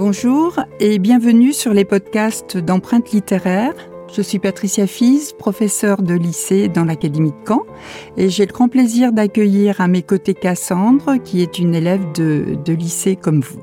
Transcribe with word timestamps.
Bonjour 0.00 0.58
et 0.78 0.98
bienvenue 0.98 1.52
sur 1.52 1.74
les 1.74 1.84
podcasts 1.84 2.56
d'empreintes 2.56 3.10
littéraires. 3.10 3.74
Je 4.10 4.22
suis 4.22 4.38
Patricia 4.38 4.86
Fies, 4.86 5.34
professeure 5.38 6.00
de 6.00 6.14
lycée 6.14 6.68
dans 6.68 6.86
l'Académie 6.86 7.32
de 7.32 7.46
Caen, 7.46 7.66
et 8.16 8.30
j'ai 8.30 8.46
le 8.46 8.52
grand 8.54 8.68
plaisir 8.68 9.12
d'accueillir 9.12 9.82
à 9.82 9.88
mes 9.88 10.00
côtés 10.00 10.32
Cassandre, 10.32 11.16
qui 11.22 11.42
est 11.42 11.58
une 11.58 11.74
élève 11.74 12.12
de, 12.12 12.72
lycée 12.72 13.14
comme 13.14 13.40
vous. 13.40 13.60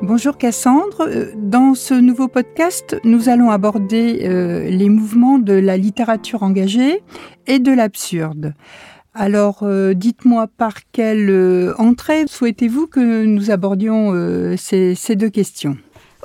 Bonjour 0.00 0.38
Cassandre, 0.38 1.10
dans 1.36 1.74
ce 1.74 1.92
nouveau 1.92 2.28
podcast, 2.28 2.96
nous 3.04 3.28
allons 3.28 3.50
aborder 3.50 4.20
euh, 4.22 4.64
les 4.70 4.88
mouvements 4.88 5.38
de 5.38 5.52
la 5.52 5.76
littérature 5.76 6.42
engagée 6.42 7.02
et 7.46 7.58
de 7.58 7.70
l'absurde. 7.70 8.54
Alors, 9.14 9.60
euh, 9.62 9.92
dites-moi 9.92 10.46
par 10.46 10.74
quelle 10.92 11.30
euh, 11.30 11.74
entrée 11.78 12.24
souhaitez-vous 12.28 12.86
que 12.86 13.24
nous 13.24 13.50
abordions 13.50 14.12
euh, 14.14 14.54
ces, 14.56 14.94
deux 15.16 15.30
questions? 15.30 15.76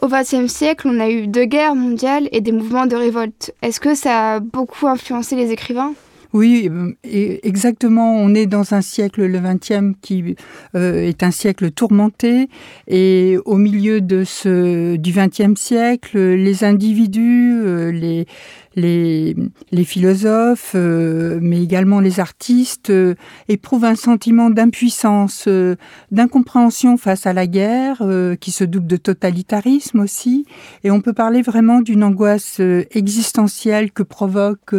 Au 0.04 0.08
XXe 0.08 0.48
siècle, 0.48 0.88
on 0.92 1.00
a 1.00 1.10
eu 1.10 1.26
deux 1.26 1.46
guerres 1.46 1.76
mondiales 1.76 2.30
et 2.32 2.42
des 2.42 2.52
mouvements 2.52 2.86
de 2.86 2.96
révolte. 2.96 3.54
Est-ce 3.64 3.80
que 3.80 3.96
ça 3.96 4.36
a 4.36 4.40
beaucoup 4.40 4.88
influencé 4.88 5.36
les 5.36 5.52
écrivains? 5.52 5.94
Oui, 6.34 6.70
exactement. 7.06 8.18
On 8.18 8.36
est 8.36 8.46
dans 8.46 8.74
un 8.74 8.82
siècle, 8.82 9.26
le 9.26 9.40
XXe, 9.40 9.98
qui 10.02 10.36
est 10.74 11.24
un 11.24 11.32
siècle 11.32 11.72
tourmenté. 11.72 12.50
Et 12.90 13.38
au 13.46 13.56
milieu 13.56 14.02
de 14.02 14.26
ce, 14.26 14.98
du 14.98 15.14
XXe 15.14 15.58
siècle, 15.58 16.20
les 16.20 16.66
individus, 16.66 17.64
les, 17.94 18.28
les, 18.76 19.36
les 19.72 19.84
philosophes, 19.86 20.74
euh, 20.76 21.40
mais 21.42 21.62
également 21.62 22.00
les 22.00 22.20
artistes, 22.20 22.90
euh, 22.90 23.16
éprouvent 23.48 23.86
un 23.86 23.96
sentiment 23.96 24.50
d'impuissance, 24.50 25.46
euh, 25.48 25.76
d'incompréhension 26.12 26.98
face 26.98 27.26
à 27.26 27.34
la 27.34 27.48
guerre, 27.48 28.04
qui 28.40 28.52
se 28.52 28.64
double 28.64 28.88
de 28.88 28.98
totalitarisme 28.98 30.00
aussi. 30.00 30.46
Et 30.84 30.92
on 30.92 31.02
peut 31.02 31.14
parler 31.14 31.42
vraiment 31.42 31.82
d'une 31.82 32.04
angoisse 32.04 32.60
existentielle 32.92 33.92
que 33.92 34.04
provoque 34.04 34.74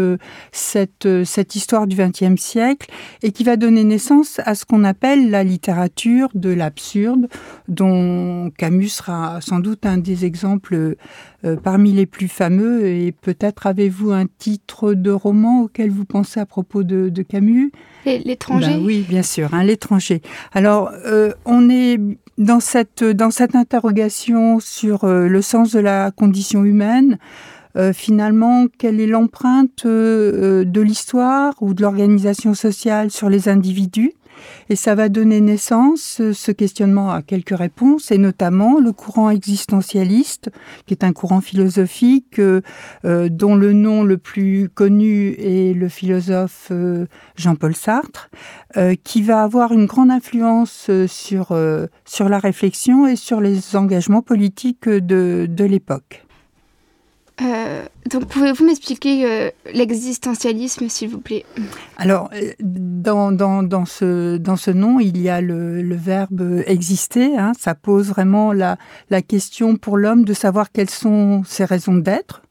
cette, 0.52 1.08
cette 1.24 1.54
histoire 1.54 1.86
du 1.86 1.96
XXe 1.96 2.40
siècle 2.40 2.90
et 3.22 3.32
qui 3.32 3.44
va 3.44 3.56
donner 3.56 3.84
naissance 3.84 4.40
à 4.44 4.54
ce 4.54 4.64
qu'on 4.64 4.84
appelle 4.84 5.30
la 5.30 5.44
littérature 5.44 6.28
de 6.34 6.50
l'absurde, 6.50 7.28
dont 7.68 8.50
Camus 8.56 8.88
sera 8.88 9.40
sans 9.40 9.60
doute 9.60 9.86
un 9.86 9.98
des 9.98 10.24
exemples 10.24 10.96
parmi 11.62 11.92
les 11.92 12.06
plus 12.06 12.28
fameux 12.28 12.86
et 12.86 13.12
peut-être 13.12 13.66
avez 13.66 13.85
vous 13.88 14.12
un 14.12 14.26
titre 14.26 14.94
de 14.94 15.10
roman 15.10 15.62
auquel 15.62 15.90
vous 15.90 16.04
pensez 16.04 16.40
à 16.40 16.46
propos 16.46 16.82
de, 16.82 17.10
Camus? 17.22 17.72
L'étranger? 18.04 18.74
Ben 18.74 18.84
Oui, 18.84 19.04
bien 19.08 19.22
sûr, 19.22 19.52
hein, 19.52 19.64
l'étranger. 19.64 20.22
Alors, 20.52 20.90
euh, 21.06 21.32
on 21.44 21.68
est 21.68 21.98
dans 22.38 22.60
cette, 22.60 23.02
dans 23.02 23.30
cette 23.30 23.54
interrogation 23.54 24.60
sur 24.60 25.04
euh, 25.04 25.26
le 25.28 25.42
sens 25.42 25.72
de 25.72 25.80
la 25.80 26.10
condition 26.10 26.64
humaine. 26.64 27.18
Euh, 27.76 27.92
finalement, 27.92 28.66
quelle 28.78 29.00
est 29.00 29.06
l'empreinte 29.06 29.86
de 29.86 30.80
l'histoire 30.80 31.54
ou 31.60 31.74
de 31.74 31.82
l'organisation 31.82 32.54
sociale 32.54 33.10
sur 33.10 33.28
les 33.28 33.48
individus? 33.48 34.12
Et 34.68 34.76
ça 34.76 34.94
va 34.94 35.08
donner 35.08 35.40
naissance, 35.40 36.20
ce 36.32 36.52
questionnement, 36.52 37.10
à 37.10 37.22
quelques 37.22 37.56
réponses, 37.56 38.10
et 38.10 38.18
notamment 38.18 38.78
le 38.78 38.92
courant 38.92 39.30
existentialiste, 39.30 40.50
qui 40.86 40.94
est 40.94 41.04
un 41.04 41.12
courant 41.12 41.40
philosophique 41.40 42.38
euh, 42.38 42.60
dont 43.04 43.54
le 43.54 43.72
nom 43.72 44.02
le 44.02 44.18
plus 44.18 44.68
connu 44.68 45.34
est 45.38 45.74
le 45.74 45.88
philosophe 45.88 46.68
euh, 46.70 47.06
Jean-Paul 47.36 47.74
Sartre, 47.74 48.30
euh, 48.76 48.94
qui 49.02 49.22
va 49.22 49.42
avoir 49.42 49.72
une 49.72 49.86
grande 49.86 50.10
influence 50.10 50.90
sur, 51.06 51.56
sur 52.04 52.28
la 52.28 52.38
réflexion 52.38 53.06
et 53.06 53.16
sur 53.16 53.40
les 53.40 53.76
engagements 53.76 54.22
politiques 54.22 54.88
de, 54.88 55.46
de 55.48 55.64
l'époque. 55.64 56.25
Euh, 57.42 57.84
donc, 58.10 58.26
pouvez-vous 58.26 58.64
m'expliquer 58.64 59.26
euh, 59.26 59.50
l'existentialisme, 59.72 60.88
s'il 60.88 61.10
vous 61.10 61.20
plaît? 61.20 61.44
Alors, 61.98 62.30
euh, 62.34 62.52
dans, 62.60 63.84
ce, 63.84 64.70
nom, 64.70 65.00
il 65.00 65.20
y 65.20 65.28
a 65.28 65.40
le, 65.40 65.82
le 65.82 65.96
verbe 65.96 66.62
exister. 66.66 67.36
Hein. 67.36 67.52
ça 67.58 67.74
pose 67.74 68.08
vraiment 68.08 68.52
la, 68.52 68.78
la 69.10 69.22
question 69.22 69.76
pour 69.76 69.98
l'homme 69.98 70.24
de 70.24 70.32
savoir 70.32 70.72
quelles 70.72 70.90
sont 70.90 71.42
ses 71.44 71.64
raisons 71.64 71.96
d'être. 71.96 72.42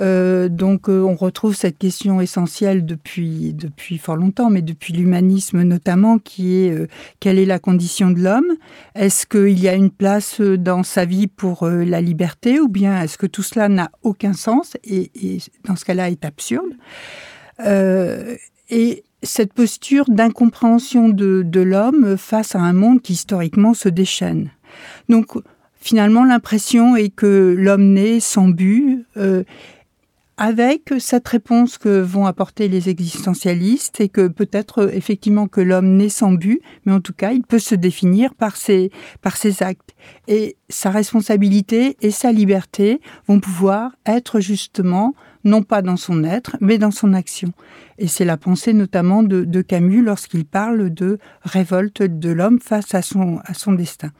Euh, 0.00 0.48
donc 0.48 0.88
euh, 0.88 1.02
on 1.02 1.14
retrouve 1.14 1.54
cette 1.54 1.78
question 1.78 2.20
essentielle 2.20 2.86
depuis, 2.86 3.52
depuis 3.52 3.98
fort 3.98 4.16
longtemps, 4.16 4.50
mais 4.50 4.62
depuis 4.62 4.92
l'humanisme 4.92 5.62
notamment, 5.62 6.18
qui 6.18 6.54
est 6.54 6.70
euh, 6.70 6.86
quelle 7.20 7.38
est 7.38 7.46
la 7.46 7.58
condition 7.58 8.10
de 8.10 8.20
l'homme? 8.20 8.56
Est-ce 8.94 9.26
qu'il 9.26 9.58
y 9.58 9.68
a 9.68 9.74
une 9.74 9.90
place 9.90 10.40
dans 10.40 10.82
sa 10.82 11.04
vie 11.04 11.26
pour 11.26 11.66
la 11.66 12.00
liberté 12.00 12.60
ou 12.60 12.68
bien 12.68 13.02
est-ce 13.02 13.18
que 13.18 13.26
tout 13.26 13.42
cela 13.42 13.68
n'a 13.68 13.90
aucun 14.02 14.32
sens 14.32 14.76
et, 14.84 15.10
dans 15.64 15.76
ce 15.76 15.84
cas-là 15.84 16.10
est 16.10 16.24
absurde? 16.24 16.72
Et 18.70 19.04
cette 19.22 19.52
posture 19.52 20.06
d'incompréhension 20.08 21.08
de, 21.08 21.42
de 21.44 21.60
l'homme 21.60 22.16
face 22.16 22.56
à 22.56 22.60
un 22.60 22.72
monde 22.72 23.02
qui 23.02 23.12
historiquement 23.12 23.74
se 23.74 23.88
déchaîne. 23.88 24.50
Donc 25.08 25.34
finalement 25.78 26.24
l'impression 26.24 26.96
est 26.96 27.10
que 27.10 27.54
l'homme 27.56 27.92
naît 27.92 28.20
sans 28.20 28.48
but 28.48 29.06
avec 30.36 30.94
cette 30.98 31.28
réponse 31.28 31.78
que 31.78 32.00
vont 32.00 32.26
apporter 32.26 32.68
les 32.68 32.88
existentialistes 32.88 34.00
et 34.00 34.08
que 34.08 34.28
peut-être 34.28 34.82
euh, 34.82 34.90
effectivement 34.92 35.46
que 35.46 35.60
l'homme 35.60 35.96
n'est 35.96 36.08
sans 36.08 36.32
but, 36.32 36.60
mais 36.84 36.92
en 36.92 37.00
tout 37.00 37.12
cas 37.12 37.32
il 37.32 37.42
peut 37.42 37.58
se 37.58 37.74
définir 37.74 38.34
par 38.34 38.56
ses, 38.56 38.90
par 39.20 39.36
ses 39.36 39.62
actes. 39.62 39.94
Et 40.28 40.56
sa 40.68 40.90
responsabilité 40.90 41.96
et 42.00 42.10
sa 42.10 42.32
liberté 42.32 43.00
vont 43.26 43.40
pouvoir 43.40 43.92
être 44.06 44.40
justement 44.40 45.14
non 45.44 45.62
pas 45.62 45.82
dans 45.82 45.96
son 45.96 46.24
être, 46.24 46.56
mais 46.60 46.78
dans 46.78 46.90
son 46.90 47.14
action. 47.14 47.52
Et 47.98 48.06
c'est 48.06 48.24
la 48.24 48.36
pensée 48.36 48.72
notamment 48.72 49.22
de, 49.22 49.44
de 49.44 49.62
Camus 49.62 50.02
lorsqu'il 50.02 50.44
parle 50.44 50.90
de 50.90 51.18
révolte 51.42 52.02
de 52.02 52.30
l'homme 52.30 52.60
face 52.60 52.94
à 52.94 53.02
son, 53.02 53.40
à 53.44 53.54
son 53.54 53.72
destin. 53.72 54.12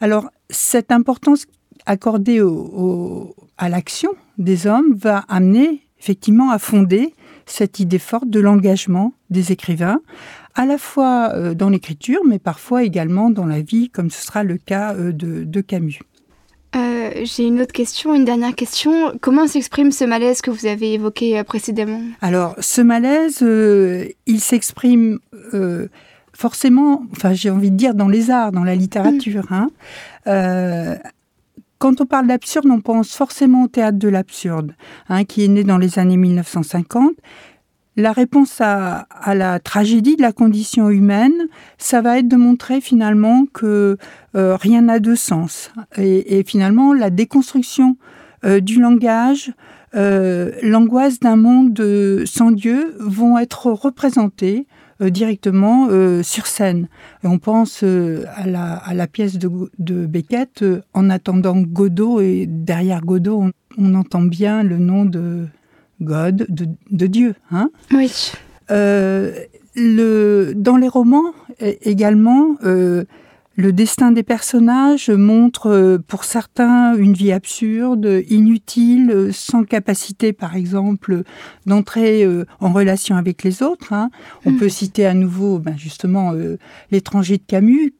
Alors, 0.00 0.30
cette 0.50 0.92
importance 0.92 1.46
accordée 1.86 2.40
au, 2.40 3.34
à 3.58 3.68
l'action 3.68 4.10
des 4.38 4.66
hommes 4.66 4.94
va 4.94 5.24
amener 5.28 5.86
effectivement 6.00 6.50
à 6.50 6.58
fonder 6.58 7.14
cette 7.46 7.80
idée 7.80 7.98
forte 7.98 8.28
de 8.28 8.40
l'engagement 8.40 9.12
des 9.30 9.52
écrivains, 9.52 10.00
à 10.54 10.66
la 10.66 10.78
fois 10.78 11.30
euh, 11.34 11.54
dans 11.54 11.68
l'écriture, 11.68 12.20
mais 12.26 12.38
parfois 12.38 12.82
également 12.82 13.30
dans 13.30 13.46
la 13.46 13.60
vie, 13.60 13.88
comme 13.88 14.10
ce 14.10 14.24
sera 14.24 14.42
le 14.42 14.56
cas 14.56 14.94
euh, 14.94 15.12
de, 15.12 15.60
Camus. 15.60 16.00
Euh, 16.74 17.10
j'ai 17.24 17.46
une 17.46 17.60
autre 17.60 17.72
question, 17.72 18.14
une 18.14 18.24
dernière 18.24 18.54
question. 18.54 19.12
Comment 19.20 19.46
s'exprime 19.46 19.92
ce 19.92 20.04
malaise 20.04 20.42
que 20.42 20.50
vous 20.50 20.66
avez 20.66 20.94
évoqué 20.94 21.42
précédemment? 21.44 22.02
Alors, 22.20 22.56
ce 22.58 22.80
malaise, 22.80 23.40
il 24.26 24.40
s'exprime 24.40 25.18
forcément, 26.32 27.04
enfin 27.12 27.32
j'ai 27.32 27.48
envie 27.48 27.70
de 27.70 27.76
dire 27.76 27.94
dans 27.94 28.08
les 28.08 28.30
arts, 28.30 28.52
dans 28.52 28.64
la 28.64 28.74
littérature. 28.74 29.46
Hein. 29.50 29.68
Quand 31.78 32.00
on 32.00 32.06
parle 32.06 32.26
d'absurde, 32.26 32.66
on 32.70 32.80
pense 32.80 33.14
forcément 33.14 33.64
au 33.64 33.68
théâtre 33.68 33.98
de 33.98 34.08
l'absurde, 34.08 34.72
hein, 35.08 35.24
qui 35.24 35.44
est 35.44 35.48
né 35.48 35.62
dans 35.62 35.78
les 35.78 35.98
années 35.98 36.16
1950. 36.16 37.12
La 37.98 38.12
réponse 38.12 38.60
à, 38.60 39.06
la 39.26 39.58
tragédie 39.58 40.16
de 40.16 40.22
la 40.22 40.32
condition 40.32 40.90
humaine, 40.90 41.48
ça 41.78 42.02
va 42.02 42.18
être 42.18 42.28
de 42.28 42.36
montrer 42.36 42.82
finalement 42.82 43.46
que 43.52 43.96
euh, 44.34 44.56
rien 44.56 44.82
n'a 44.82 44.98
de 44.98 45.14
sens. 45.14 45.70
Et, 45.96 46.44
finalement, 46.46 46.92
la 46.92 47.08
déconstruction 47.08 47.96
euh, 48.44 48.60
du 48.60 48.80
langage, 48.80 49.52
euh, 49.94 50.52
l'angoisse 50.62 51.20
d'un 51.20 51.36
monde 51.36 51.82
sans 52.26 52.50
Dieu 52.50 52.94
vont 53.00 53.38
être 53.38 53.68
représentées 53.68 54.66
euh, 55.02 55.10
directement 55.10 55.88
euh, 55.90 56.22
sur 56.22 56.46
scène. 56.46 56.88
Et 57.22 57.26
on 57.26 57.38
pense 57.38 57.82
euh, 57.82 58.24
à 58.34 58.46
la, 58.46 58.76
à, 58.76 58.94
la, 58.94 59.06
pièce 59.06 59.36
de, 59.36 59.50
de 59.78 60.06
Beckett, 60.06 60.64
en 60.94 61.10
attendant 61.10 61.60
Godot, 61.60 62.20
et 62.20 62.46
derrière 62.48 63.02
Godot, 63.02 63.50
on, 63.76 63.94
entend 63.94 64.22
bien 64.22 64.62
le 64.62 64.78
nom 64.78 65.04
de 65.04 65.46
God, 66.00 66.46
de, 66.48 66.68
de 66.90 67.06
Dieu. 67.06 67.34
Hein 67.50 67.70
oui. 67.92 68.32
le, 68.70 70.52
dans 70.56 70.76
les 70.78 70.88
romans 70.88 71.32
également, 71.60 72.56
le 73.56 73.72
destin 73.72 74.12
des 74.12 74.22
personnages 74.22 75.08
montre 75.08 75.70
euh, 75.70 75.98
pour 75.98 76.24
certains 76.24 76.94
une 76.94 77.14
vie 77.14 77.32
absurde, 77.32 78.22
inutile, 78.28 79.10
euh, 79.10 79.32
sans 79.32 79.64
capacité 79.64 80.34
par 80.34 80.56
exemple 80.56 81.22
d'entrer 81.64 82.22
euh, 82.24 82.44
en 82.60 82.70
relation 82.72 83.16
avec 83.16 83.42
les 83.42 83.62
autres. 83.62 83.94
Hein. 83.94 84.10
On 84.44 84.52
hmm. 84.52 84.58
peut 84.58 84.68
citer 84.68 85.06
à 85.06 85.14
nouveau 85.14 85.58
ben, 85.58 85.76
justement 85.76 86.32
l'étranger 86.90 87.38
de 87.38 87.42
Camus. 87.46 87.94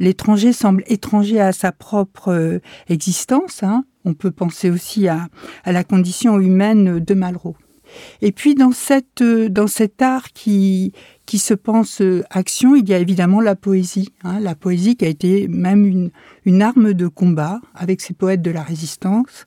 L'étranger 0.00 0.52
semble 0.52 0.82
étranger 0.86 1.40
à 1.40 1.52
sa 1.52 1.72
propre 1.72 2.60
existence. 2.88 3.62
Hein. 3.62 3.84
On 4.04 4.14
peut 4.14 4.30
penser 4.30 4.70
aussi 4.70 5.08
à, 5.08 5.28
à 5.64 5.72
la 5.72 5.84
condition 5.84 6.38
humaine 6.40 7.00
de 7.00 7.14
Malraux. 7.14 7.56
Et 8.22 8.32
puis 8.32 8.54
dans, 8.54 8.72
cette, 8.72 9.22
dans 9.22 9.66
cet 9.66 10.02
art 10.02 10.32
qui, 10.32 10.92
qui 11.26 11.38
se 11.38 11.54
pense 11.54 12.02
action, 12.30 12.74
il 12.74 12.88
y 12.88 12.94
a 12.94 12.98
évidemment 12.98 13.40
la 13.40 13.56
poésie. 13.56 14.12
Hein. 14.24 14.40
la 14.40 14.54
poésie 14.54 14.96
qui 14.96 15.04
a 15.04 15.08
été 15.08 15.48
même 15.48 15.86
une, 15.86 16.10
une 16.44 16.62
arme 16.62 16.94
de 16.94 17.06
combat 17.06 17.60
avec 17.74 18.00
ses 18.00 18.14
poètes 18.14 18.42
de 18.42 18.50
la 18.50 18.62
résistance, 18.62 19.46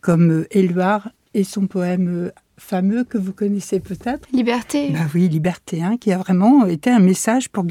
comme 0.00 0.44
Éluard 0.50 1.10
et 1.34 1.44
son 1.44 1.66
poème 1.66 2.32
fameux 2.60 3.04
que 3.04 3.18
vous 3.18 3.32
connaissez 3.32 3.80
peut-être. 3.80 4.28
Liberté. 4.32 4.90
Bah 4.92 5.06
oui, 5.14 5.28
Liberté, 5.28 5.82
hein, 5.82 5.96
qui 5.96 6.12
a 6.12 6.18
vraiment 6.18 6.66
été 6.66 6.90
un 6.90 7.00
message 7.00 7.48
pour 7.48 7.64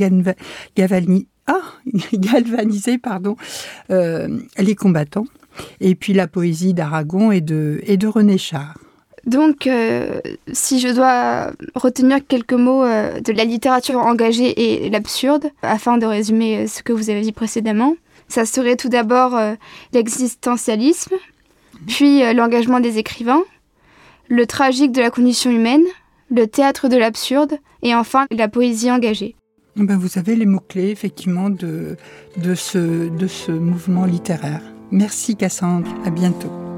ah, 1.48 1.62
galvaniser 2.14 2.98
pardon, 2.98 3.36
euh, 3.90 4.40
les 4.58 4.76
combattants. 4.76 5.26
Et 5.80 5.96
puis 5.96 6.14
la 6.14 6.28
poésie 6.28 6.74
d'Aragon 6.74 7.32
et 7.32 7.42
de, 7.42 7.82
et 7.84 7.98
de 7.98 8.08
René 8.08 8.38
Char. 8.38 8.78
Donc, 9.30 9.68
euh, 9.68 10.22
si 10.52 10.80
je 10.80 10.88
dois 10.88 11.52
retenir 11.76 12.20
quelques 12.28 12.54
mots 12.54 12.84
euh, 12.84 13.20
de 13.20 13.32
la 13.32 13.46
littérature 13.46 14.00
engagée 14.00 14.84
et 14.84 14.90
l'absurde, 14.90 15.52
afin 15.62 15.98
de 15.98 16.06
résumer 16.06 16.68
ce 16.68 16.82
que 16.82 16.94
vous 16.94 17.10
avez 17.10 17.22
dit 17.22 17.32
précédemment, 17.32 17.96
ça 18.28 18.46
serait 18.46 18.76
tout 18.76 18.90
d'abord 18.90 19.40
l'existentialisme, 19.92 21.16
puis 21.88 22.22
l'engagement 22.34 22.80
des 22.80 23.00
écrivains, 23.00 23.44
le 24.28 24.46
tragique 24.46 24.92
de 24.92 25.02
la 25.02 25.10
condition 25.10 25.50
humaine, 25.50 25.84
le 26.30 26.46
théâtre 26.46 26.90
de 26.90 26.98
l'absurde 26.98 27.58
et 27.82 27.96
enfin 27.96 28.28
la 28.30 28.48
poésie 28.48 28.92
engagée. 28.92 29.36
Ben 29.76 29.98
vous 29.98 30.20
avez 30.20 30.36
les 30.36 30.46
mots-clés 30.46 30.90
effectivement 30.90 31.50
de, 31.50 31.96
de, 32.38 32.54
ce, 32.54 33.10
de 33.10 33.28
ce 33.28 33.52
mouvement 33.52 34.06
littéraire. 34.06 34.62
Merci 34.92 35.36
Cassandre, 35.36 35.90
à 36.06 36.10
bientôt. 36.10 36.69